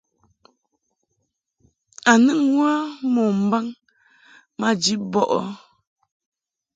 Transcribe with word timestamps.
A 2.11 2.13
nɨŋ 2.23 2.41
wə 2.57 2.69
mo 3.13 3.23
mbaŋ 3.43 3.65
maji 4.59 4.93
bɔʼɨ? 5.11 5.39